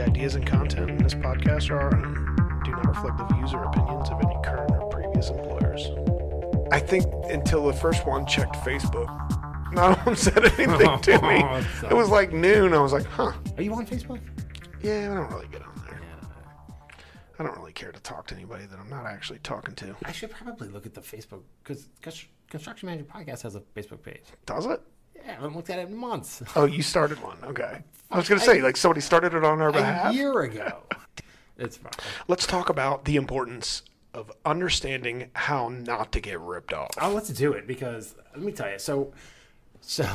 [0.00, 2.14] The ideas and content in this podcast are our own,
[2.64, 5.88] do not reflect the views or opinions of any current or previous employers.
[6.72, 9.08] I think until the first one checked Facebook,
[9.74, 11.42] not one said anything to me.
[11.44, 12.72] Oh, so- It was like noon.
[12.72, 13.34] I was like, huh.
[13.58, 14.20] Are you on Facebook?
[14.80, 16.00] Yeah, I don't really get on there.
[17.38, 19.94] I don't really care to talk to anybody that I'm not actually talking to.
[20.06, 21.88] I should probably look at the Facebook because
[22.48, 24.22] Construction Manager Podcast has a Facebook page.
[24.46, 24.80] Does it?
[25.24, 26.42] Yeah, I haven't looked at it in months.
[26.56, 27.38] Oh, you started one.
[27.44, 27.82] Okay.
[28.10, 30.12] I was going to say, like, somebody started it on our behalf.
[30.12, 30.82] A year ago.
[31.56, 31.92] It's fine.
[32.26, 33.82] Let's talk about the importance
[34.14, 36.90] of understanding how not to get ripped off.
[37.00, 38.78] Oh, let's do it because let me tell you.
[38.78, 39.12] So,
[39.80, 40.08] so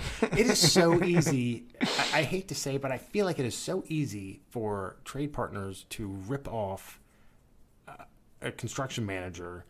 [0.22, 1.64] it is so easy.
[1.80, 5.32] I, I hate to say, but I feel like it is so easy for trade
[5.32, 7.00] partners to rip off
[7.88, 8.04] uh,
[8.40, 9.64] a construction manager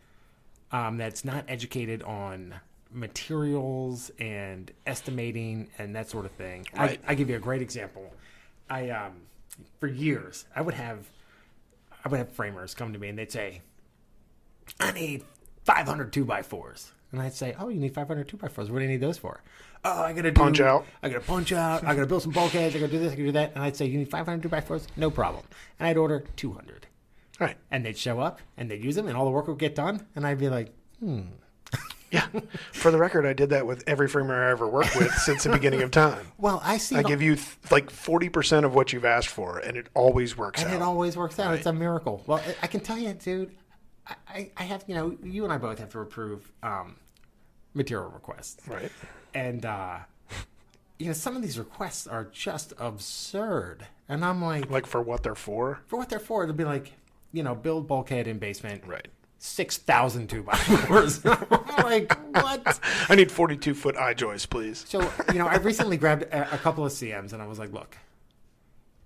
[0.73, 2.55] um, that's not educated on
[2.93, 6.67] materials and estimating and that sort of thing.
[6.77, 7.01] Right.
[7.07, 8.13] I, I give you a great example.
[8.69, 9.13] I um,
[9.79, 11.09] for years I would have
[12.05, 13.61] I would have framers come to me and they'd say,
[14.79, 15.25] I need
[15.65, 16.93] 500 two by fours.
[17.13, 18.71] And I'd say, Oh, you need 500 two by fours.
[18.71, 19.43] What do you need those for?
[19.85, 20.85] Oh, I gotta do, Punch out.
[21.03, 21.85] I gotta punch out.
[21.85, 22.75] I gotta build some bulkheads.
[22.77, 23.13] I gotta do this.
[23.13, 23.53] I gotta do that.
[23.55, 24.87] And I'd say, You need 500 two by fours?
[24.97, 25.45] No problem.
[25.79, 26.87] And I'd order 200.
[27.39, 27.57] Right.
[27.71, 30.07] And they'd show up and they'd use them and all the work would get done.
[30.15, 30.73] And I'd be like,
[32.11, 32.27] Yeah.
[32.73, 35.51] For the record, I did that with every framer I ever worked with since the
[35.51, 36.27] beginning of time.
[36.39, 36.97] Well, I see.
[36.97, 40.63] I give you th- like 40% of what you've asked for, and it always works
[40.63, 40.77] and out.
[40.77, 41.55] it always works out.
[41.55, 42.23] It's a miracle.
[42.27, 43.51] Well, I- can tell you, dude.
[44.07, 46.97] I- I, I have, you know, you and I both have to approve um,
[47.75, 48.67] material requests.
[48.67, 48.91] right.
[49.35, 49.99] and uh,
[50.99, 55.23] you know some of these requests are just absurd and i'm like Like for what
[55.23, 55.81] they're for.
[55.87, 56.93] for what they're for it'll be like
[57.33, 59.09] you know build bulkhead in basement Right.
[59.43, 61.39] 6000 two by fours I'm
[61.83, 62.79] like what?
[63.09, 64.85] I need 42 foot I-joists, please.
[64.87, 65.01] so
[65.33, 67.97] you know i recently grabbed a, a couple of cms and i was like look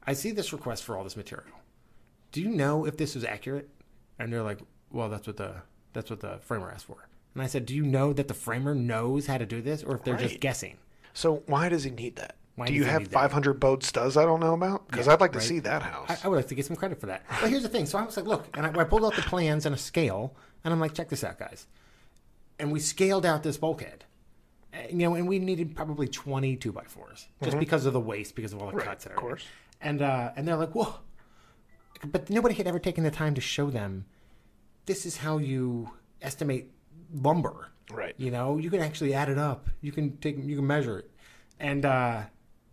[0.07, 1.55] i see this request for all this material.
[2.33, 3.69] Do you know if this is accurate?
[4.19, 4.59] And they're like
[4.91, 5.55] well that's what the
[5.93, 7.07] that's what the framer asked for.
[7.35, 9.95] And i said do you know that the framer knows how to do this or
[9.95, 10.79] if they're just guessing?
[11.13, 12.35] So why does he need that?
[12.57, 14.87] Why Do you have 500 boats does I don't know about?
[14.89, 15.47] Because Yeah, I'd like to right.
[15.47, 16.09] see that house.
[16.09, 17.25] I, I would like to get some credit for that.
[17.41, 17.87] But here's the thing.
[17.87, 20.37] So I was like, look, and I, I pulled out the plans and a scale,
[20.63, 21.67] and I'm like, check this out, guys.
[22.61, 24.05] And we scaled out this bulkhead.
[24.73, 28.01] Uh, You know, and we needed probably 20 two by fours just because of the
[28.01, 28.79] waste, because of all the Mm-hmm.
[28.79, 29.05] Right, cuts.
[29.07, 29.45] And of course.
[29.81, 30.95] And uh, and they're like, whoa.
[32.05, 34.05] But nobody had ever taken the time to show them.
[34.87, 35.91] This is how you
[36.23, 36.71] estimate
[37.13, 37.69] lumber.
[37.91, 38.15] Right.
[38.17, 39.69] You know, you can actually add it up.
[39.81, 41.11] You can take, you can measure it.
[41.59, 42.23] And uh,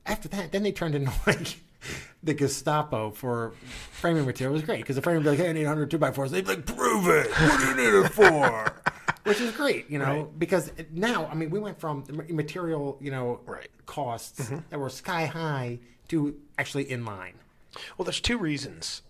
[0.06, 1.60] after that, then they turned into like
[2.24, 3.54] the Gestapo for
[3.92, 4.54] framing material.
[4.54, 6.12] It was great because the framer would be like, hey, I need 100 2 by
[6.12, 7.32] 4s They'd be like, prove it.
[7.32, 8.82] What do you need it for?
[9.24, 10.40] Which is great, you know, Right.
[10.40, 13.70] because now, I mean, we went from the material, you know, Right.
[13.86, 14.60] costs mm-hmm.
[14.70, 17.36] that were sky high to actually in line.
[17.98, 19.04] Well, there's two reasons,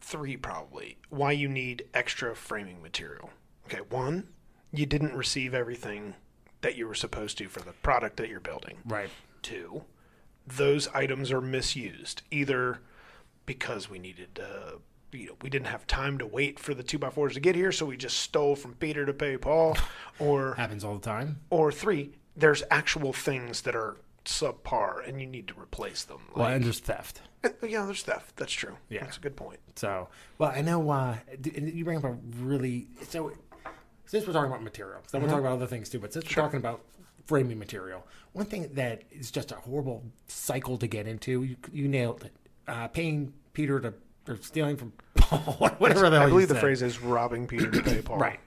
[0.00, 3.30] three probably, why you need extra framing material.
[3.66, 4.28] Okay, one,
[4.72, 6.14] you didn't receive everything
[6.62, 8.78] that you were supposed to for the product that you're building.
[8.84, 9.10] Right.
[9.42, 9.84] Two,
[10.46, 12.80] those items are misused either
[13.46, 14.72] because we needed, uh,
[15.12, 17.54] you know, we didn't have time to wait for the two by fours to get
[17.56, 19.76] here, so we just stole from Peter to pay Paul,
[20.18, 21.40] or Happens all the time.
[21.50, 26.20] or three, there's actual things that are subpar and you need to replace them.
[26.36, 27.22] Well, and there's theft.
[27.44, 28.36] uh, yeah, there's theft.
[28.36, 28.76] That's true.
[28.88, 29.04] Yeah.
[29.04, 29.58] that's a good point.
[29.76, 30.08] So,
[30.38, 33.32] well, I know uh, you bring up a really so.
[34.10, 36.00] Since we're talking about material, then we're talking about other things too.
[36.00, 36.80] But since we're talking about
[37.26, 41.44] framing material, one thing that is just a horrible cycle to get into.
[41.44, 42.32] You, you nailed it.
[42.66, 43.94] Uh, paying Peter to
[44.26, 45.38] or stealing from Paul,
[45.78, 46.60] whatever the hell I you believe the said.
[46.60, 48.18] phrase is robbing Peter to pay Paul.
[48.18, 48.40] Right.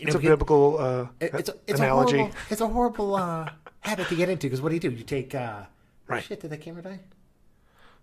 [0.00, 2.16] You It's know, a it- biblical uh, it's a, it's analogy.
[2.16, 3.50] A horrible, it's a horrible uh,
[3.80, 4.90] habit to get into because what do you do?
[4.90, 5.64] You take uh,
[6.06, 6.24] Right.
[6.24, 7.00] Shit, did that camera die?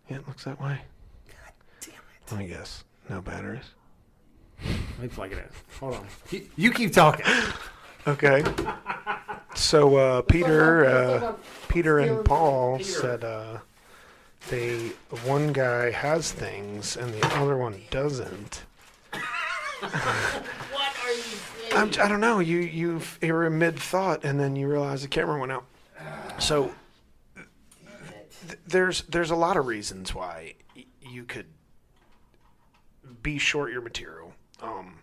[0.07, 0.81] Yeah, it looks that way.
[1.27, 2.31] God damn it!
[2.31, 2.83] Let me guess.
[3.09, 3.65] No batteries.
[4.63, 5.43] Let me plug it in.
[5.79, 6.07] Hold on.
[6.31, 7.25] You, you keep talking.
[8.07, 8.43] Okay.
[9.55, 11.33] So uh, Peter, uh,
[11.69, 13.59] Peter and Paul said uh,
[14.49, 14.77] they
[15.25, 18.63] one guy has things and the other one doesn't.
[19.81, 21.73] What are you saying?
[21.73, 22.39] I'm, I don't know.
[22.39, 25.65] You you you were in mid thought and then you realize the camera went out.
[26.39, 26.71] So
[28.47, 31.47] th- there's there's a lot of reasons why y- you could
[33.21, 34.24] be short your material.
[34.65, 34.99] Um,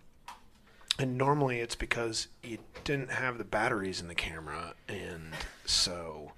[0.98, 5.32] and normally it's because you didn't have the batteries in the camera, and
[5.64, 6.32] so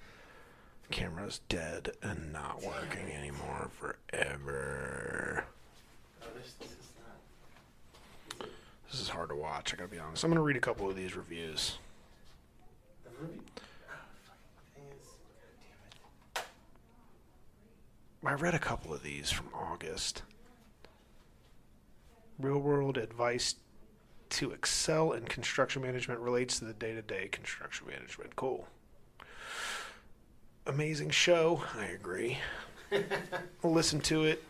[0.89, 5.45] the camera's dead and not working anymore forever.
[8.91, 9.73] This is hard to watch.
[9.73, 10.23] I gotta be honest.
[10.23, 11.79] I'm gonna read a couple of these reviews.
[18.27, 20.23] I read a couple of these from August.
[22.39, 23.55] Real world advice
[24.31, 28.35] to excel in construction management relates to the day to day construction management.
[28.37, 28.67] Cool.
[30.67, 31.63] Amazing show.
[31.79, 32.39] I agree.
[33.63, 34.43] Listen to it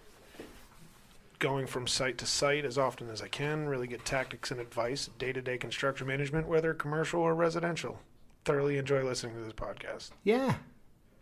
[1.40, 3.69] going from site to site as often as I can.
[3.69, 7.98] Really get tactics and advice, day to day construction management, whether commercial or residential.
[8.44, 10.10] Thoroughly enjoy listening to this podcast.
[10.22, 10.54] Yeah,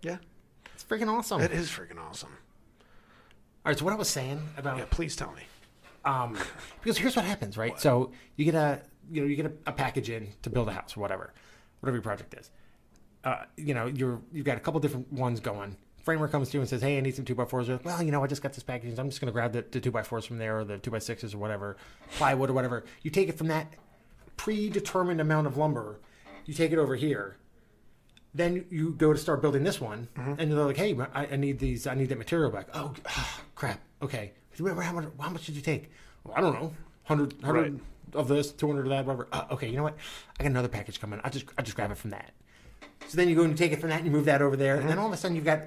[0.02, 0.18] Yeah,
[0.74, 1.40] it's freaking awesome.
[1.40, 2.36] it is freaking awesome.
[3.64, 5.42] All right, so what I was saying about Yeah, please tell me.
[6.04, 6.36] Um,
[6.82, 7.78] because here's what happens, right?
[7.80, 10.72] So you get a you know you get a, a package in to build a
[10.72, 11.32] house or whatever,
[11.80, 12.50] whatever your project is.
[13.24, 15.76] Uh, you know you're you've got a couple different ones going.
[16.02, 17.68] Framer comes to you and says, "Hey, I need some two by fours.
[17.68, 18.98] Like, well, you know, I just got this package.
[18.98, 20.90] I'm just going to grab the, the two by fours from there, or the two
[20.90, 21.76] by sixes, or whatever,
[22.16, 22.84] plywood or whatever.
[23.02, 23.74] You take it from that
[24.36, 26.00] predetermined amount of lumber.
[26.44, 27.36] You take it over here.
[28.34, 30.34] Then you go to start building this one, Mm-hmm.
[30.40, 31.86] and they're like, "Hey, I, I need these.
[31.86, 32.92] I need that material back." Oh,
[33.54, 33.78] crap.
[34.02, 34.32] Okay.
[34.58, 35.90] How much, how much did you take?
[36.24, 36.72] Well, I don't know.
[37.06, 37.80] 100, 100 Right.
[38.14, 39.28] of this, 200 of that, whatever.
[39.32, 39.96] Uh, okay, you know what?
[40.38, 41.20] I got another package coming.
[41.24, 42.32] I just I just grab it from that.
[43.08, 44.56] So then you go and you take it from that and you move that over
[44.56, 45.62] there, and then all of a sudden you've got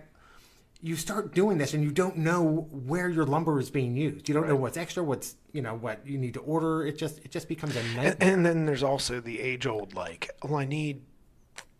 [0.81, 4.29] you start doing this and you don't know where your lumber is being used.
[4.29, 6.85] You don't know what's extra, what's you know what you need to order.
[6.85, 8.15] It just it just becomes a And, nightmare.
[8.33, 11.01] and then there's also the age old like, oh, I need,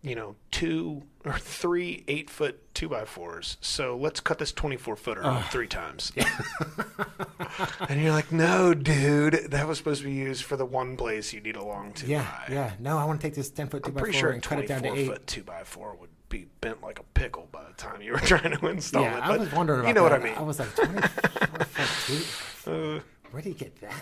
[0.02, 3.58] you know, two or three eight foot two by fours.
[3.62, 6.12] So let's cut this 24 footer up three times.
[7.90, 11.34] and you're like, no, dude, that was supposed to be used for the one place
[11.34, 12.54] you need a long two yeah, by.
[12.54, 12.72] yeah.
[12.80, 14.44] No, I want to take this ten foot two I'm by pretty four sure and
[14.44, 15.08] cut it down to eight.
[15.08, 18.18] foot two by four would be bent like a pickle by the time you were
[18.20, 19.24] trying to install Yeah, it.
[19.24, 20.12] I was wondering about You know that.
[20.12, 20.34] what I mean?
[20.38, 22.24] I was like, 24 foot two?
[22.72, 23.00] Uh,
[23.30, 23.94] Where do you get that?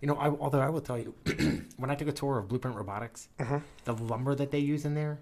[0.00, 1.12] You know, I, although I will tell you,
[1.76, 3.58] when I took a tour of Blueprint Robotics, Mm-hmm.
[3.84, 5.18] the lumber that they use in there,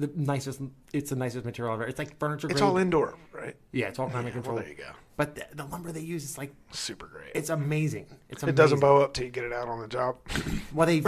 [0.00, 0.60] the nicest,
[0.92, 1.84] it's the nicest material ever.
[1.84, 2.70] It's like furniture it's grade.
[2.70, 3.56] all indoor, right?
[3.72, 4.84] yeah, it's all climate Well, there you go.
[5.16, 7.32] But the, the lumber they use is like, Super great.
[7.34, 8.06] it's amazing.
[8.30, 10.16] It's it doesn't bow up till you get it out on the job.
[10.72, 11.00] Well, they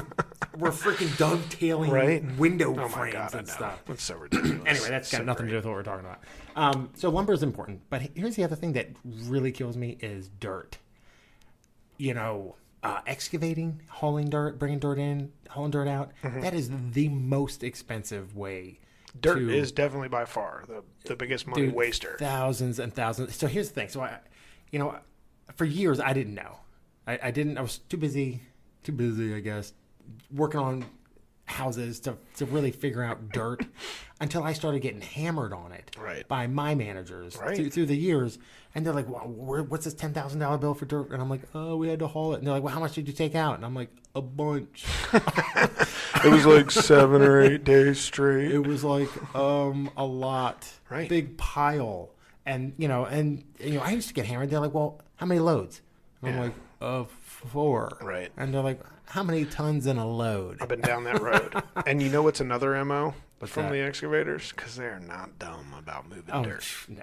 [0.58, 2.24] were freaking dovetailing Right?
[2.36, 3.80] window Oh frames god, and stuff.
[3.86, 4.60] That's so ridiculous.
[4.66, 6.20] Anyway, that's got So nothing to do with what we're talking about.
[6.56, 10.28] Um, so lumber is important, but here's the other thing that really kills me is
[10.40, 10.78] dirt.
[11.96, 16.12] You know, uh, excavating, hauling dirt, bringing dirt in, hauling dirt out.
[16.22, 18.78] that is the most expensive way.
[19.08, 19.20] Mm-hmm.
[19.20, 22.16] Dirt to, is definitely by far the, the biggest money Dude, waster.
[22.18, 23.36] Thousands and thousands.
[23.36, 23.88] So here's the thing.
[23.88, 24.18] So I,
[24.70, 24.96] you know,
[25.54, 26.60] for years I didn't know.
[27.06, 27.58] I, I didn't.
[27.58, 28.42] I was too busy.
[28.84, 29.74] Too busy, I guess,
[30.32, 30.84] working on
[31.52, 33.64] houses to to really figure out dirt
[34.20, 36.26] until I started getting hammered on it Right.
[36.28, 37.56] by my managers Right.
[37.56, 38.38] through, through the years.
[38.74, 39.22] And they're like, well,
[39.68, 41.10] what's this ten thousand dollar bill for dirt?
[41.10, 42.38] And I'm like, oh, we had to haul it.
[42.38, 43.56] And they're like, well, how much did you take out?
[43.56, 44.84] And I'm like, a bunch.
[45.12, 48.50] it was like seven or eight days straight.
[48.52, 51.08] It was like um a lot, Right.
[51.08, 52.10] Big pile,
[52.46, 54.50] and you know, and you know, I used to get hammered.
[54.50, 55.80] They're like, "Well, how many loads?"
[56.22, 56.42] And I'm Yeah.
[56.44, 57.96] like, "Uh, four.
[58.00, 58.30] Right.
[58.36, 61.62] And they're like, "How many tons in a load?" I've been down that road.
[61.86, 63.14] and you know what's another MO
[63.44, 63.72] from that?
[63.72, 64.52] the excavators?
[64.52, 66.64] Because they're not dumb about moving Oh dirt.
[66.88, 67.02] no.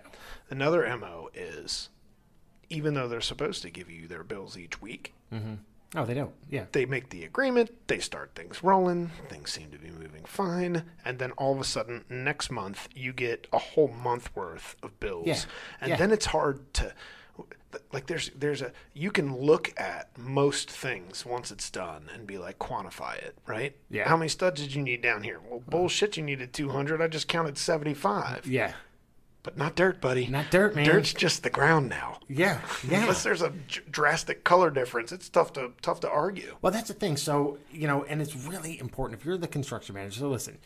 [0.50, 1.90] Another MO is
[2.70, 5.14] even though they're supposed to give you their bills each week,
[5.96, 6.36] Oh, they don't.
[6.52, 6.66] Yeah.
[6.72, 11.18] they make the agreement, they start things rolling, things seem to be moving fine, and
[11.18, 15.25] then all of a sudden next month you get a whole month worth of bills.
[15.25, 15.39] Yeah,
[15.82, 15.96] And yeah.
[15.98, 16.94] then it's hard to
[17.94, 22.38] like there's there's a you can look at most things once it's done and be
[22.38, 23.76] like quantify it, right?
[23.90, 24.08] Yeah.
[24.08, 25.40] How many studs did you need down here?
[25.48, 27.02] Well, uh, bullshit, you needed 200.
[27.02, 28.48] I just counted 75.
[28.48, 28.74] Yeah.
[29.42, 30.28] But not dirt, buddy.
[30.28, 30.86] Not dirt, man.
[30.86, 32.20] Dirt's just the ground now.
[32.28, 32.60] Yeah.
[32.90, 33.02] Yeah.
[33.02, 36.56] Unless there's a j- drastic color difference, it's tough to tough to argue.
[36.62, 37.18] Well, that's the thing.
[37.18, 40.20] So you know, and it's really important if you're the construction manager.
[40.20, 40.58] So listen,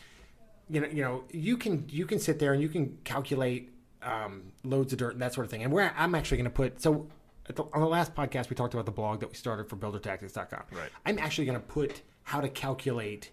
[0.68, 3.70] you know, you know, you can you can sit there and you can calculate
[4.04, 5.62] um, loads of dirt and that sort of thing.
[5.62, 7.08] And where I'm actually going to put so
[7.48, 9.76] at the, on the last podcast we talked about the blog that we started for
[9.76, 10.62] BuilderTactics.com.
[10.72, 10.90] Right.
[11.06, 13.30] I'm actually going to put how to calculate.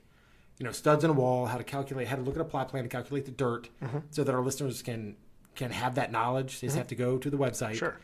[0.60, 2.70] You know, studs in a wall, how to calculate, how to look at a plot
[2.70, 3.98] plan to calculate the dirt, Mm-hmm.
[4.12, 5.16] so that our listeners can
[5.56, 6.60] can have that knowledge.
[6.62, 7.98] They just have to go to the website, Sure.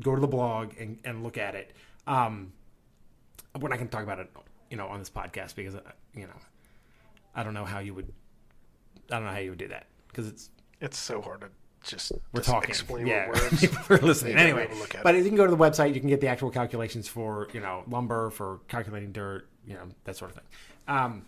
[0.00, 1.72] go to the blog, and, and look at it.
[2.06, 2.52] Um,
[3.60, 4.30] we're not going to talk about it,
[4.70, 5.80] you know, on this podcast because, uh,
[6.14, 6.36] you know,
[7.34, 8.12] I don't know how you would,
[9.10, 11.48] I don't know how you would do that because it's It's so hard to
[11.86, 13.60] just we're talking, explain yeah, with words.
[13.60, 14.66] people are listening anyway.
[14.66, 15.18] be look at But it.
[15.22, 17.84] you can go to the website, you can get the actual calculations for you know
[17.88, 20.44] lumber, for calculating dirt, you know that sort of thing.
[20.88, 21.24] Um,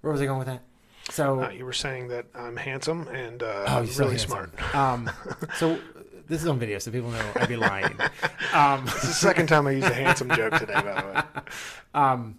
[0.00, 0.62] where was I going with that?
[1.10, 4.50] So Uh, you were saying that I'm handsome and uh, Oh, you're so really smart.
[4.74, 5.10] Um,
[5.56, 5.78] so uh,
[6.28, 7.96] this is on video, so people know I'd be lying.
[8.52, 11.06] Um, It's the second time I used a handsome joke today, by the
[11.40, 11.42] way.
[11.94, 12.36] um,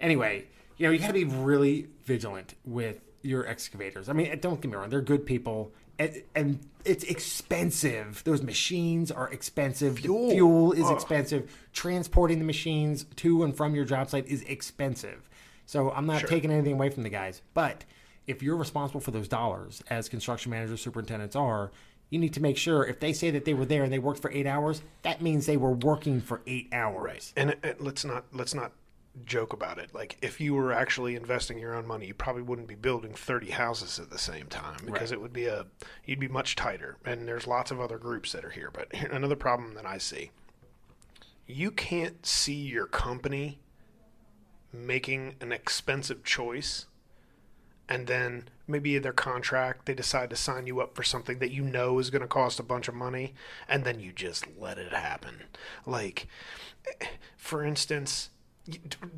[0.00, 0.44] anyway,
[0.76, 4.08] you know, you got to be really vigilant with your excavators.
[4.08, 8.22] I mean, don't get me wrong; they're good people, and, and it's expensive.
[8.24, 9.98] Those machines are expensive.
[10.00, 10.28] Fuel.
[10.28, 10.92] The fuel is Ugh.
[10.94, 11.66] expensive.
[11.72, 15.28] Transporting the machines to and from your job site is expensive.
[15.66, 17.84] So I'm not taking anything away from the guys, but
[18.26, 21.70] if you're responsible for those dollars, as construction managers, superintendents are,
[22.10, 24.20] you need to make sure if they say that they were there and they worked
[24.20, 27.02] for eight hours, that means they were working for eight hours.
[27.04, 27.32] Right.
[27.36, 28.72] and it- let's not let's not
[29.24, 29.94] joke about it.
[29.94, 33.50] Like if you were actually investing your own money, you probably wouldn't be building 30
[33.50, 35.18] houses at the same time because Right.
[35.18, 35.66] it would be a
[36.04, 36.96] you'd be much tighter.
[37.04, 38.70] And there's lots of other groups that are here.
[38.72, 40.30] But another problem that I see,
[41.46, 43.60] you can't see your company
[44.72, 46.86] making an expensive choice
[47.88, 51.50] and then maybe in their contract they decide to sign you up for something that
[51.52, 53.34] you know is going to cost a bunch of money
[53.68, 55.44] and then you just let it happen
[55.86, 56.26] like
[57.00, 57.06] eh,
[57.36, 58.30] for instance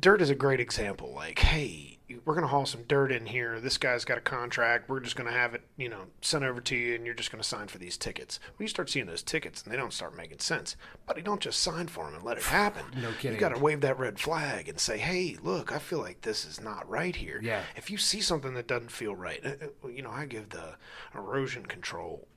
[0.01, 1.93] dirt is a great example like hey
[2.25, 5.15] we're going to haul some dirt in here this guy's got a contract we're just
[5.15, 7.47] going to have it you know sent over to you and you're just going to
[7.47, 10.39] sign for these tickets when you start seeing those tickets and they don't start making
[10.39, 10.75] sense
[11.05, 13.33] but you don't just sign for them and let it happen No kidding.
[13.35, 16.43] you got to wave that red flag and say hey look i feel like this
[16.45, 17.61] is not right here Yeah.
[17.77, 19.49] if you see something that doesn't feel right, uh,
[19.83, 20.75] uh, you know, I give the
[21.15, 22.27] erosion control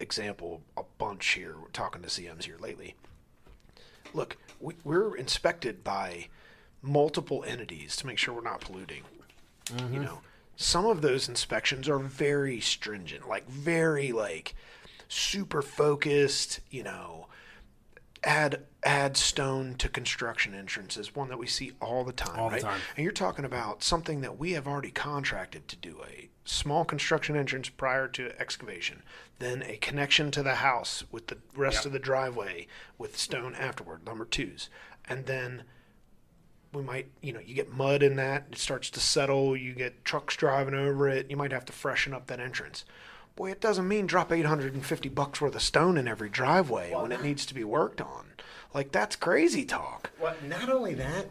[0.00, 1.56] example a bunch here.
[1.60, 2.94] We're talking to CMs here lately.
[4.14, 6.28] Look, we, we're inspected by
[6.82, 9.02] multiple entities to make sure we're not polluting.
[9.70, 10.04] You mm-hmm.
[10.04, 10.20] know,
[10.56, 14.54] some of those inspections are very stringent, like very like
[15.08, 16.60] super focused.
[16.70, 17.26] You know,
[18.24, 22.54] add add stone to construction entrances, one that we see all the time, All the
[22.54, 22.62] right?
[22.62, 22.80] time.
[22.96, 27.36] And you're talking about something that we have already contracted to do a small construction
[27.36, 29.02] entrance prior to excavation,
[29.38, 31.86] then a connection to the house with the rest Yep.
[31.86, 32.66] of the driveway
[32.96, 34.70] with stone afterward, number twos.
[35.08, 35.64] And then
[36.72, 40.04] we might, you know, you get mud in that, it starts to settle, you get
[40.04, 42.84] trucks driving over it, you might have to freshen up that entrance.
[43.36, 47.22] Boy, it doesn't mean drop 850 bucks worth of stone in every driveway when it
[47.22, 48.26] needs to be worked on.
[48.74, 50.10] Like that's crazy talk.
[50.20, 51.26] Well, not only that,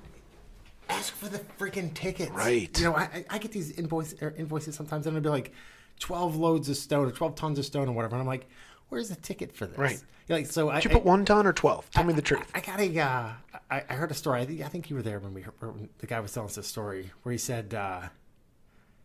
[0.90, 2.32] ask for the freaking tickets.
[2.32, 2.76] Right.
[2.80, 5.52] You know, I, I- get these invoice or invoices sometimes, and it'll be like
[6.00, 8.48] twelve loads of stone or twelve tons of stone or whatever, and I'm like,
[8.90, 10.02] "Where's the ticket for this?" Right.
[10.28, 11.90] You're like, so I, Did you put one ton or 12?
[11.92, 12.52] Tell me the truth.
[12.54, 13.00] I got a.
[13.00, 13.32] Uh,
[13.72, 14.42] I, I heard a story.
[14.42, 16.50] I think, I think you were there when we heard, when the guy was telling
[16.50, 18.02] us this story where he said uh,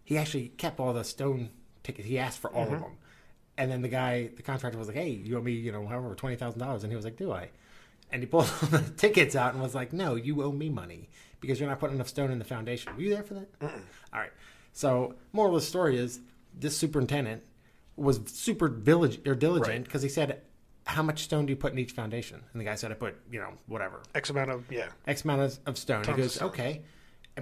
[0.05, 1.51] he actually kept all the stone
[1.85, 2.09] tickets.
[2.09, 2.75] He asked for all Mm-hmm.
[2.75, 2.93] of them,
[3.57, 6.15] and then the guy, the contractor, was like, "Hey, you owe me, you know, however
[6.15, 7.51] twenty thousand dollars," and he was like, "Do I?"
[8.11, 11.09] And he pulled the tickets out and was like, "No, you owe me money
[11.41, 13.49] because you're not putting enough stone in the foundation." Were you there for that?
[13.63, 13.71] All
[14.21, 14.33] right.
[14.73, 16.19] So, moral of the story is
[16.59, 17.43] this superintendent
[17.97, 19.85] was super village or diligent Right.
[19.85, 20.41] because he said,
[20.87, 23.17] "How much stone do you put in each foundation?" And the guy said, "I put,
[23.31, 24.89] you know, whatever, X amount of, yeah.
[25.07, 26.49] X amount of, of stone." Tons he goes, stone.
[26.49, 26.83] "Okay,"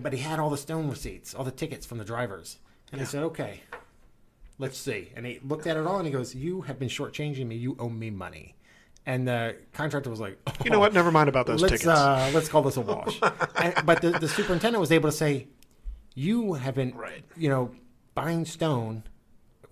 [0.00, 2.58] but he had all the stone receipts, all the tickets from the drivers,
[2.92, 3.60] and he said, "Okay,
[4.58, 7.46] let's see." And he looked at it all and he goes, "You have been shortchanging
[7.46, 7.56] me.
[7.56, 8.54] You owe me money."
[9.06, 10.92] And the contractor was like, You know what?
[10.92, 11.88] Never mind about those let's tickets.
[11.88, 13.18] uh, let's call this a wash.
[13.56, 15.48] and, but the, the superintendent was able to say,
[16.14, 17.24] "You have been, Right.
[17.36, 17.70] you know,
[18.14, 19.04] buying stone,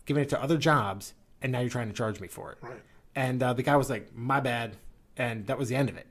[0.08, 2.82] giving it to other jobs, and now you're trying to charge me for it." Right.
[3.14, 4.76] And uh, the guy was like, "My bad,"
[5.16, 6.06] and that was the end of it.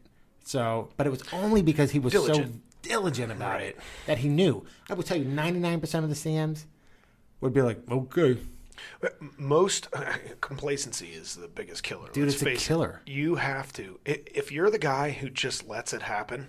[0.45, 2.61] So, but it was only because he was so Diligent.
[2.81, 3.63] diligent about Right.
[3.69, 4.65] it that he knew.
[4.89, 6.63] I will tell you, 99% of the CMs
[7.41, 8.37] would be like, "Okay,
[9.37, 12.09] Most uh, complacency is the biggest killer.
[12.13, 12.67] Dude, Let's it's a face it.
[12.67, 13.01] killer.
[13.05, 13.99] You have to.
[14.05, 16.47] If you're the guy who just lets it happen,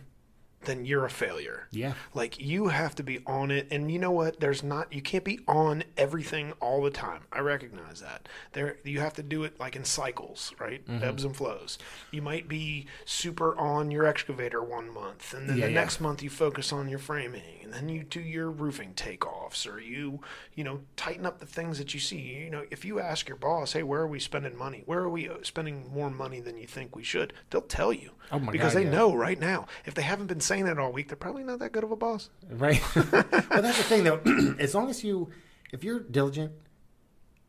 [0.64, 1.66] then you're a failure.
[1.70, 1.94] Yeah.
[2.14, 4.40] Like you have to be on it, and you know what?
[4.40, 4.92] There's not.
[4.92, 7.22] You can't be on everything all the time.
[7.32, 8.28] I recognize that.
[8.52, 10.84] There, you have to do it like in cycles, right?
[10.86, 11.04] Mm-hmm.
[11.04, 11.78] Ebbs and flows.
[12.10, 15.80] You might be super on your excavator one month, and then Yeah, the yeah.
[15.80, 19.80] next month you focus on your framing, and then you do your roofing takeoffs, or
[19.80, 20.20] you,
[20.54, 22.18] you know, tighten up the things that you see.
[22.18, 24.82] You know, if you ask your boss, "Hey, where are we spending money?
[24.86, 28.10] Where are we uh, spending more money than you think we should?" They'll tell you
[28.32, 28.92] Oh my because God, they yeah.
[28.92, 29.66] know right now.
[29.86, 31.96] If they haven't been saying that all week, they're probably not that good of a
[31.96, 32.30] boss.
[32.50, 32.82] Right.
[32.96, 34.20] well, that's the thing, though.
[34.58, 35.30] as long as you,
[35.72, 36.52] if you're diligent,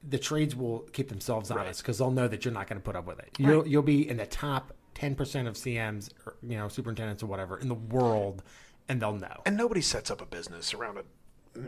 [0.08, 2.96] the trades will keep themselves honest because they'll know that you're not going to put
[2.96, 3.29] up with it.
[3.38, 7.27] You'll you'll be in the top ten percent of CMs, or, you know, superintendents or
[7.27, 8.44] whatever in the world,
[8.88, 9.41] and they'll know.
[9.46, 11.03] And nobody sets up a business around a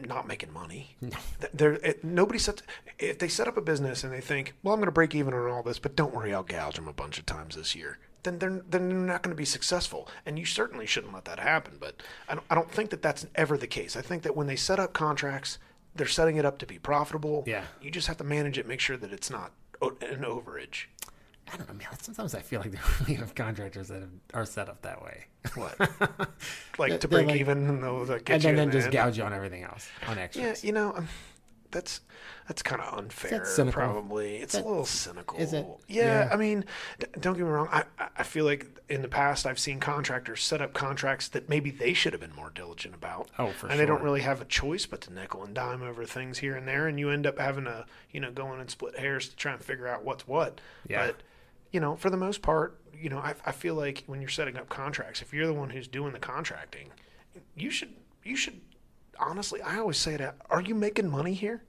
[0.07, 0.95] not making money.
[1.01, 1.17] No.
[1.53, 2.61] There, nobody sets.
[2.99, 5.33] If they set up a business and they think, "Well, I'm going to break even
[5.33, 7.97] on all this, but don't worry, I'll gouge them a bunch of times this year,"
[8.23, 10.07] then they're then they're not going to be successful.
[10.25, 11.77] And you certainly shouldn't let that happen.
[11.79, 13.95] But I don't, I don't think that that's ever the case.
[13.95, 15.57] I think that when they set up contracts,
[15.95, 17.43] they're setting it up to be profitable.
[17.47, 17.63] Yeah.
[17.81, 19.51] You just have to manage it, make sure that it's not
[19.81, 20.85] an overage.
[21.53, 21.87] I don't know, man.
[22.01, 25.25] Sometimes I feel like there really have contractors that are set up that way,
[25.55, 25.77] What?
[26.77, 28.93] like to break like- even and and then, then just end.
[28.93, 30.63] gouge you on everything else on extras.
[30.63, 31.07] Yeah, you know, um,
[31.71, 32.01] that's
[32.47, 33.29] that's kind of unfair.
[33.71, 35.39] Probably it's that- a little cynical.
[35.39, 35.65] is it?
[35.87, 36.29] Yeah, Yeah.
[36.33, 36.65] I mean,
[36.99, 37.69] d- don't get me wrong.
[37.71, 37.83] I
[38.17, 41.93] I- feel like in the past I've seen contractors set up contracts that maybe they
[41.93, 43.29] should have been more diligent about.
[43.39, 46.05] Oh, for and they don't really have a choice but to nickel and dime over
[46.05, 48.69] things here and there, and you end up having to you know go in and
[48.69, 50.59] split hairs to try and figure out what's what.
[50.87, 51.07] Yeah.
[51.07, 51.23] But
[51.71, 54.57] you know, for the most part, you know, I, I feel like when you're setting
[54.57, 56.89] up contracts, if you're the one who's doing the contracting,
[57.55, 58.59] you should you should
[59.21, 59.61] honestly.
[59.61, 61.63] I always say that: Are you making money here?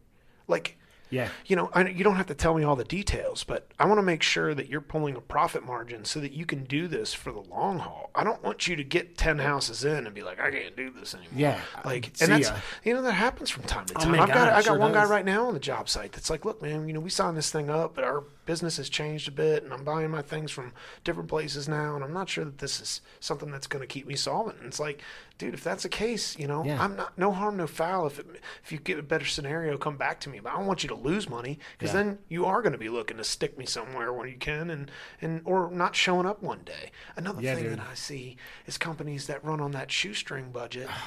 [0.48, 0.76] Like,
[1.10, 1.28] Yeah.
[1.46, 3.98] you know, I, you don't have to tell me all the details, but I want
[3.98, 7.12] to make sure that you're pulling a profit margin so that you can do this
[7.14, 8.10] for the long haul.
[8.14, 10.90] I don't want you to get ten houses in and be like, I can't do
[10.90, 11.32] this anymore.
[11.36, 11.60] Yeah.
[11.84, 12.56] like, and that's ya.
[12.84, 14.12] you know that happens from time to Oh, time.
[14.12, 16.28] my I've got I got sure one guy right now on the job site that's
[16.30, 19.28] like, look, man, you know, we signed this thing up, but our business has changed
[19.28, 20.72] a bit, and I'm buying my things from
[21.04, 24.06] different places now, and I'm not sure that this is something that's going to keep
[24.06, 24.58] me solvent.
[24.58, 25.00] And it's like,
[25.42, 26.80] dude, if that's the case, you know, Yeah.
[26.82, 28.06] I'm not no harm, no foul.
[28.06, 28.26] If it,
[28.62, 30.38] if you get a better scenario, come back to me.
[30.38, 32.02] But I don't want you to lose money because Yeah.
[32.04, 34.90] then you are going to be looking to stick me somewhere when you can, and
[35.20, 36.92] and or not showing up one day.
[37.16, 37.78] Another Yeah, thing dude.
[37.78, 40.88] that I see is companies that run on that shoestring budget.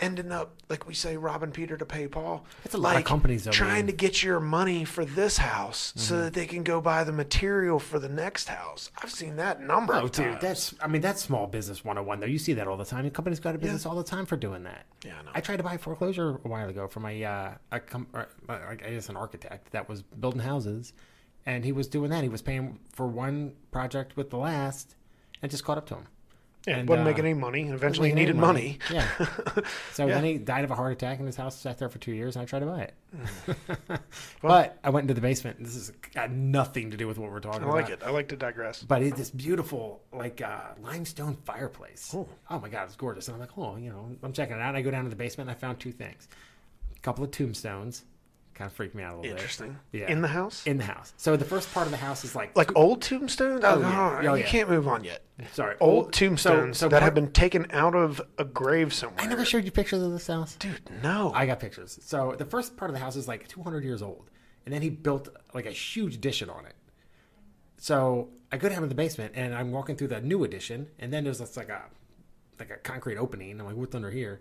[0.00, 2.44] Ending up like we say, robbing Peter to pay Paul.
[2.64, 3.78] That's a lot of Like, companies, though, trying man.
[3.80, 3.86] Mm-hmm.
[3.88, 7.78] to get your money for this house so that they can go buy the material
[7.78, 8.90] for the next house.
[9.02, 12.26] I've seen that number Oh, of dude, that's I mean that's small business 101 though.
[12.26, 13.08] You see that all the time.
[13.10, 14.84] Companies go out of business all the time for doing that.
[15.04, 15.30] Yeah, I know.
[15.34, 18.74] I tried to buy foreclosure a while ago from a uh, a com- uh, I
[18.74, 20.92] guess an architect that was building houses,
[21.46, 22.22] and he was doing that.
[22.22, 24.96] He was paying for one project with the last,
[25.42, 26.06] and just caught up to him.
[26.66, 28.78] Yeah, and, wasn't uh, making any money, and eventually he needed any money.
[28.90, 29.06] Yeah.
[29.92, 30.14] So Yeah.
[30.14, 32.36] then he died of a heart attack, and his house sat there for two years,
[32.36, 32.94] and I tried to buy it.
[33.94, 34.00] Mm.
[34.42, 35.58] but I went into the basement.
[35.58, 37.74] And this has got nothing to do with what we're talking I about.
[37.74, 38.02] like it.
[38.04, 38.82] I like to digress.
[38.82, 42.12] But it's this beautiful, like uh, limestone fireplace.
[42.14, 42.28] Oh.
[42.50, 43.28] Oh my god, it's gorgeous!
[43.28, 44.74] And I'm like, oh, you know, I'm checking it out.
[44.76, 46.28] I go down to the basement, and I found two things:
[46.96, 48.04] a couple of tombstones,
[48.54, 49.30] kind of freaked me out a little bit.
[49.32, 49.78] Interesting.
[49.90, 50.02] bit.
[50.02, 50.66] Yeah, In the house?
[50.66, 51.12] in the house.
[51.16, 53.62] So the first part of the house is like, like old tombstones?
[53.64, 54.20] Oh, Oh, yeah.
[54.22, 54.46] no, Oh, you yeah.
[54.46, 55.22] can't move on yet.
[55.52, 59.20] sorry, Old tombstones so that part- have been taken out of a grave somewhere.
[59.20, 60.54] I never showed you pictures of this house.
[60.56, 61.32] Dude, no.
[61.34, 61.98] I got pictures.
[62.02, 64.30] So the first part of the house is like 200 years old,
[64.64, 66.74] and then he built like a huge addition on it.
[67.78, 71.12] So I go down to the basement, and I'm walking through the new addition, and
[71.12, 71.82] then there's this like a
[72.58, 73.58] like a concrete opening.
[73.60, 74.40] I'm like, what's under here?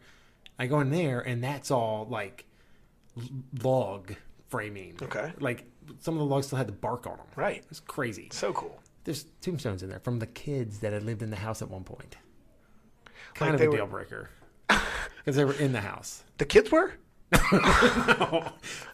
[0.60, 2.53] I go in there, and that's all like l-
[3.62, 4.15] log
[4.49, 4.95] framing.
[5.02, 5.32] Okay.
[5.39, 5.65] Like
[5.99, 7.26] some of the logs still had the bark on them.
[7.36, 7.63] Right.
[7.69, 8.30] It's crazy.
[8.32, 8.80] so cool.
[9.04, 11.84] There's tombstones in there from the kids that had lived in the house at one
[11.84, 12.15] point.
[13.34, 14.30] Kind Like of a were- deal breaker
[14.69, 16.23] because they were in the house.
[16.38, 16.93] The kids were?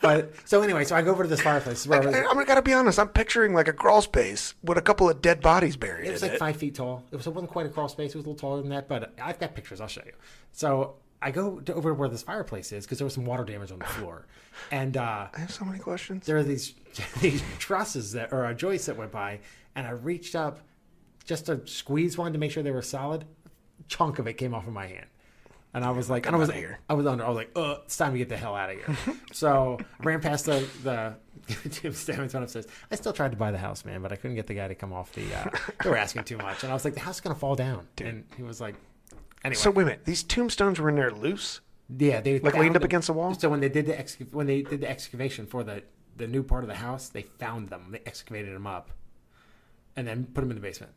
[0.02, 1.86] but so anyway, so I go over to this fireplace.
[1.86, 2.98] Where I, I'm gotta be honest.
[3.00, 6.22] I'm picturing like a crawl space with a couple of dead bodies buried it was
[6.22, 6.40] like it.
[6.40, 7.04] five feet tall.
[7.12, 8.12] It was it wasn't quite a crawl space.
[8.12, 9.82] It was a little taller than that, but I've got pictures.
[9.82, 10.14] I'll show you.
[10.52, 13.44] So I go to over to where this fireplace is because there was some water
[13.44, 14.26] damage on the floor,
[14.72, 16.26] and uh, I have so many questions.
[16.26, 16.74] there are these
[17.22, 19.40] these trusses that or joists that went by,
[19.76, 20.60] and I reached up
[21.26, 23.24] just to squeeze one to make sure they were solid.
[23.80, 25.06] A chunk of it came off of my hand.
[25.74, 26.80] And I was like, and I was, here.
[26.90, 27.24] I was under.
[27.24, 29.16] I was like, uh, it's time to get the hell out of here.
[29.32, 31.16] so I ran past the the
[31.70, 32.66] tombstones went upstairs.
[32.92, 34.74] I still tried to buy the house, man, but I couldn't get the guy to
[34.74, 35.24] come off the.
[35.32, 35.50] Uh,
[35.84, 37.88] they were asking too much, and I was like, the house is gonna fall down.
[38.02, 38.76] And he was like,
[39.44, 39.60] anyway.
[39.60, 40.06] So wait a minute.
[40.06, 41.62] These tombstones were in there loose.
[41.98, 43.34] Yeah, they Like leaned up against the wall?
[43.34, 45.84] So when they did the when they did the excavation for the
[46.18, 47.88] the new part of the house, they found them.
[47.92, 48.92] They excavated them up,
[49.96, 50.92] and then put them in the basement.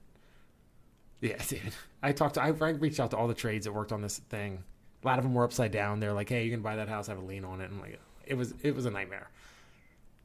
[1.20, 1.60] Yeah, dude.
[2.02, 2.34] I talked.
[2.34, 4.64] To, I, I reached out to all the trades that worked on this thing.
[5.02, 6.00] A lot of them were upside down.
[6.00, 7.06] They're like, "Hey, you can buy that house.
[7.06, 9.30] Have a lien on it." And I'm like, it was it was a nightmare.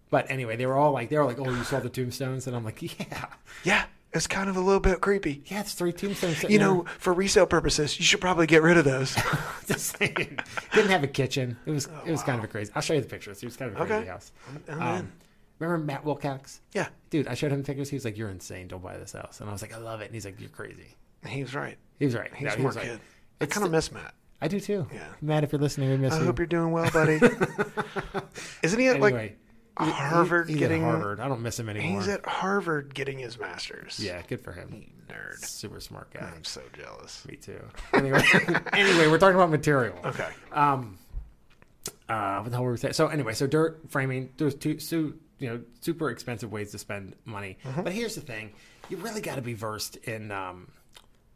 [0.09, 2.55] But anyway, they were all like, they were like, "Oh, you saw the tombstones?" And
[2.55, 3.27] I'm like, "Yeah,
[3.63, 5.43] Yeah, it's kind of a little bit creepy.
[5.47, 8.77] yeah, it's three tombstones." You there." know, for resale purposes, you should probably get rid
[8.77, 9.15] of those.
[9.67, 10.39] Just saying.
[10.73, 11.57] Didn't have a kitchen.
[11.65, 12.71] It was it was kind of a crazy.
[12.75, 13.43] I'll show you the pictures.
[13.43, 14.07] It was kind of a crazy Okay.
[14.09, 14.31] house.
[14.69, 15.11] I'm Um,
[15.59, 16.61] remember Matt Wilcox?
[16.73, 17.89] yeah, Dude, I showed him the pictures.
[17.89, 18.67] He was like, "You're insane.
[18.67, 20.49] Don't buy this house." And I was like, "I love it." And he's like, "You're
[20.49, 21.77] crazy." he was right.
[21.99, 22.31] He was right.
[22.33, 22.99] He's No, he was right.
[23.41, 24.13] I kind of miss Matt.
[24.39, 24.87] I do too.
[24.93, 24.99] Yeah.
[25.21, 26.25] Matt, if you're listening, we miss I you.
[26.25, 27.19] hope you're doing well, buddy.
[28.63, 29.35] Isn't he at like anyway, he-
[29.77, 30.83] Harvard he's getting?
[30.83, 31.19] at Harvard.
[31.19, 31.99] I don't miss him anymore.
[31.99, 33.99] He's at Harvard getting his master's.
[33.99, 34.91] yeah, good for him.
[35.09, 35.43] Nerd.
[35.45, 36.31] Super smart guy.
[36.35, 37.25] I'm so jealous.
[37.29, 37.63] Me too.
[37.93, 38.21] Anyway,
[38.73, 39.95] anyway, we're talking about material.
[40.03, 40.27] Okay.
[40.51, 40.97] Um,
[42.09, 42.93] uh, what the hell were we saying?
[42.93, 44.29] So anyway, so dirt framing.
[44.37, 47.57] There's two, so, you know, super expensive ways to spend money.
[47.63, 47.83] Mm-hmm.
[47.83, 48.53] But here's the thing:
[48.89, 50.67] you really got to be versed in um,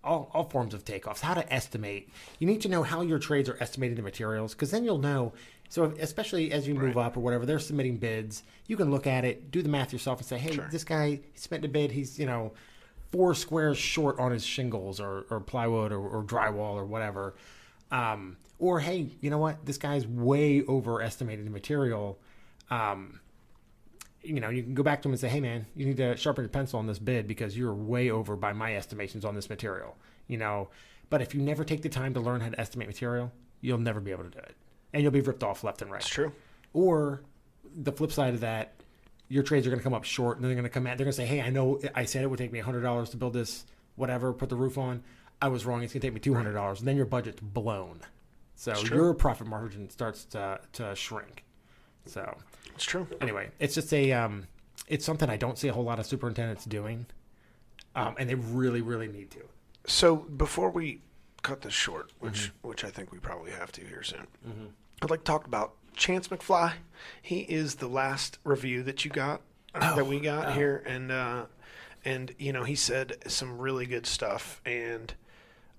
[0.04, 1.20] all all forms of takeoffs.
[1.20, 2.10] How to estimate.
[2.40, 5.34] You need to know how your trades are estimating the materials, because then you'll know.
[5.72, 8.44] So especially as you move up or whatever, they're submitting bids.
[8.68, 11.40] You can look at it, do the math yourself, and say, hey, this guy he
[11.40, 11.94] spent a bid.
[11.94, 12.52] He's you know
[13.10, 17.36] four squares short on his shingles or, or plywood or, or drywall or whatever.
[17.90, 19.66] Um, or hey, you know what?
[19.66, 22.20] This guy's way overestimating the material.
[22.70, 23.22] um,
[24.24, 26.18] you know, you can go back to him and say, "Hey, man, you need to
[26.18, 29.50] sharpen your pencil on this bid because you're way over by my estimations on this
[29.50, 29.96] material."
[30.28, 30.68] You know,
[31.10, 33.32] but if you never take the time to learn how to estimate material,
[33.62, 34.56] you'll never be able to do it,
[34.94, 36.02] and you'll be ripped off left and right.
[36.02, 36.32] It's true.
[36.74, 37.22] Or
[37.76, 38.74] the flip side of that,
[39.28, 40.98] your trades are going to come up short, and they're going to come at.
[40.98, 43.10] They're going to say, "Hey, I know I said it would take me hundred dollars
[43.12, 45.04] to build this, whatever, put the roof on.
[45.42, 45.82] I was wrong.
[45.84, 48.02] It's going to take me two hundred dollars." And then your budget's blown.
[48.56, 51.44] So your profit margin starts to to shrink.
[52.06, 52.38] So
[52.76, 53.08] It's true.
[53.22, 54.48] anyway, it's just a um,
[54.88, 57.06] it's something I don't see a whole lot of superintendents doing,
[57.96, 59.42] um, and they really, really need to.
[59.88, 61.02] So before we
[61.42, 64.28] cut this short, which which I think we probably have to here soon,
[65.02, 66.74] I'd like to talk about Chance McFly.
[67.22, 69.42] He is the last review that you got
[69.76, 71.46] uh, that we got here, and uh,
[72.06, 75.14] and you know he said some really good stuff, and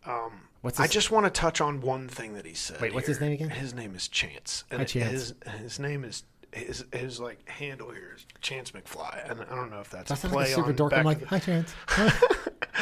[0.07, 2.81] um, What's I just want to touch on one thing that he said.
[2.81, 3.51] Wait, what's his name again?
[3.51, 5.11] His name is Chance, and Hi, Chance.
[5.11, 6.25] his his name is.
[6.55, 10.14] His, his like handle here is Chance McFly, and I don't know if that's I
[10.16, 10.90] a play like a super on dork.
[10.90, 11.75] Back I'm like, hi, Chance.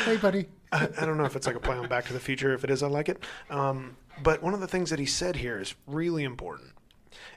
[0.04, 0.46] hey, buddy.
[0.72, 2.54] I, I don't know if it's like a play on Back to the Future.
[2.54, 3.22] If it is, I like it.
[3.48, 6.70] Um, but one of the things that he said here is really important.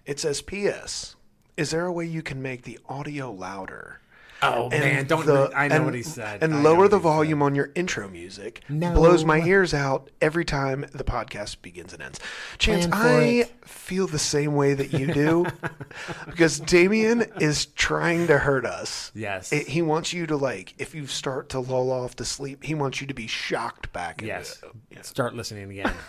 [0.06, 1.16] It says, "P.S.
[1.58, 4.00] Is there a way you can make the audio louder?"
[4.44, 5.26] Oh man, don't.
[5.26, 6.44] the- I know and- what he said.
[6.44, 7.04] And I lower the he said.
[7.04, 8.62] volume on your intro music.
[8.70, 8.94] No.
[8.94, 12.20] Blows my ears out every time the podcast begins and ends.
[12.58, 13.68] Chance, I it.
[13.68, 15.46] feel the same way that you do
[16.26, 19.12] because Damien is trying to hurt us.
[19.16, 19.52] Yes.
[19.54, 22.76] It- he wants you to like if you start to lull off to sleep, he
[22.76, 24.16] wants you to be shocked back.
[24.22, 24.60] into Yes.
[24.64, 24.70] it.
[24.92, 25.02] Yeah.
[25.02, 25.94] Start listening again.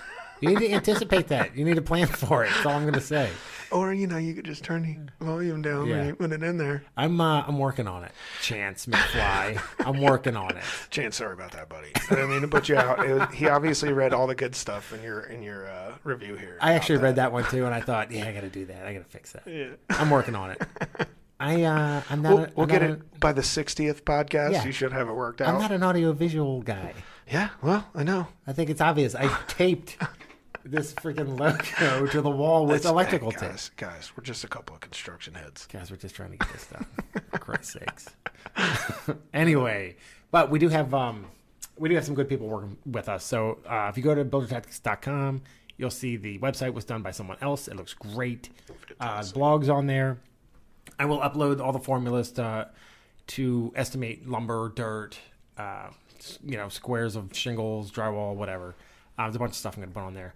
[0.44, 1.56] You need to anticipate that.
[1.56, 2.50] You need to plan for it.
[2.52, 3.30] That's all I'm going to say.
[3.70, 5.96] Or you know, you could just turn the volume down Yeah.
[5.98, 6.84] when you put it in there.
[6.96, 8.12] I'm uh, I'm working on it.
[8.40, 9.60] Chance McFly.
[9.84, 10.62] I'm working on it.
[10.90, 11.88] Chance, sorry about that, buddy.
[12.10, 12.98] I didn't mean to put you out.
[12.98, 16.56] Was, he obviously read all the good stuff in your in your uh, review here.
[16.60, 18.86] I actually read that one too, and I thought, yeah, I got to do that.
[18.86, 19.42] I got to fix that.
[19.46, 19.70] Yeah.
[19.90, 20.62] I'm working on it.
[21.40, 22.28] I uh, I'm not.
[22.34, 24.52] We'll, a, we'll I'm get not it by the 60th podcast.
[24.52, 24.64] Yeah.
[24.64, 26.94] You should have it worked A, I'm not an audio visual guy.
[27.28, 28.28] yeah, well, I know.
[28.46, 29.16] I think it's obvious.
[29.16, 29.96] I taped
[30.64, 33.50] this freaking logo to the wall with It's- electrical hey, tape.
[33.50, 35.66] guys, guys, we're just a couple of construction heads.
[35.66, 36.86] Guys, we're just trying to get this done.
[37.30, 38.08] For Christ's sakes.
[39.34, 39.96] anyway,
[40.30, 41.26] but we do have um,
[41.78, 43.24] we do have some good people working with us.
[43.24, 45.42] So uh, if you go to buildertactics.com,
[45.76, 47.68] you'll see the website was done by someone else.
[47.68, 48.48] It looks great.
[49.00, 50.18] Uh, blogs on there.
[50.98, 52.70] I will upload all the formulas to
[53.26, 55.18] to estimate lumber, dirt,
[55.58, 55.88] uh,
[56.44, 58.74] you know, squares of shingles, drywall, whatever.
[59.18, 60.34] Uh, there's a bunch of stuff I'm going to put on there,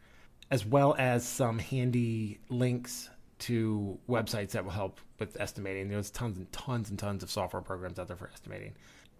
[0.51, 5.89] as well as some handy links to websites that will help with estimating.
[5.89, 8.75] There's tons and tons and tons of software programs out there for estimating.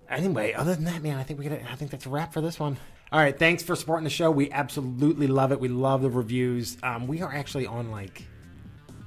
[0.09, 1.61] Anyway, other than that, man, I think we got.
[1.71, 2.79] I think that's a wrap for this one.
[3.13, 4.31] All right, thanks for supporting the show.
[4.31, 5.61] We absolutely love it.
[5.61, 6.79] We love the reviews.
[6.83, 8.23] Um, we are actually on like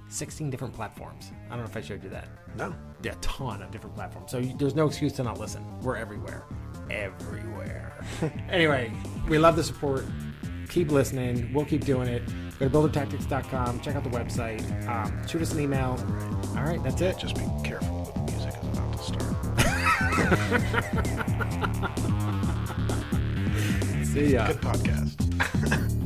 [0.10, 1.32] 16 different platforms.
[1.48, 2.28] I don't know if I showed you that.
[2.58, 4.32] No, Yeah, a ton of different platforms.
[4.32, 5.64] So you, there's no excuse to not listen.
[5.82, 6.44] We're everywhere.
[6.90, 8.06] Everywhere.
[8.50, 8.92] anyway,
[9.28, 10.06] we love the support.
[10.72, 11.52] Keep listening.
[11.54, 12.24] We'll keep doing it.
[12.58, 13.82] Go to buildertactics.com.
[13.82, 14.62] Check out the website.
[14.88, 15.98] Um, shoot us an email.
[16.56, 17.18] All right, that's it.
[17.20, 18.06] just be careful.
[18.16, 19.26] The music is about to start.
[24.08, 24.48] See ya.
[24.48, 25.98] Good podcast.